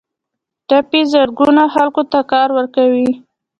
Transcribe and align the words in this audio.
ټاپي 0.67 1.01
زرګونه 1.11 1.63
خلکو 1.73 2.01
ته 2.11 2.19
کار 2.31 2.47
ورکوي 2.57 3.09